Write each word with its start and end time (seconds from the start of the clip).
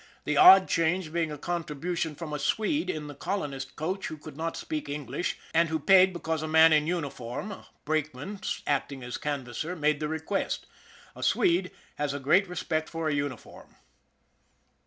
The 0.23 0.35
odd 0.35 0.67
change 0.67 1.13
being 1.13 1.31
a 1.31 1.37
contribution 1.37 2.15
from 2.15 2.33
a 2.33 2.39
Swede 2.39 2.89
in 2.89 3.05
the 3.05 3.13
colonist 3.13 3.75
coach 3.75 4.07
who 4.07 4.17
could 4.17 4.35
not 4.35 4.57
speak 4.57 4.89
English, 4.89 5.37
and 5.53 5.69
who 5.69 5.77
paid 5.77 6.11
because 6.11 6.41
a 6.41 6.47
man 6.47 6.73
in 6.73 6.87
uniform, 6.87 7.51
a 7.51 7.67
brakeman 7.85 8.39
acting 8.65 9.03
as 9.03 9.19
canvasser, 9.19 9.75
made 9.75 9.99
the 9.99 10.07
request. 10.07 10.65
A 11.15 11.21
Swede 11.21 11.69
has 11.99 12.15
a 12.15 12.19
great 12.19 12.47
respect 12.49 12.89
for 12.89 13.09
a 13.09 13.13
uniform. 13.13 13.75